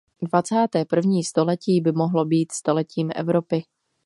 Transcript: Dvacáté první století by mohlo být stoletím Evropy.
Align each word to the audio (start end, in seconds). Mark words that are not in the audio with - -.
Dvacáté 0.21 0.85
první 0.85 1.23
století 1.23 1.81
by 1.81 1.91
mohlo 1.91 2.25
být 2.25 2.51
stoletím 2.51 3.11
Evropy. 3.15 3.63